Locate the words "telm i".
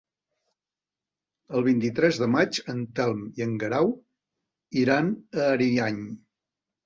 2.99-3.45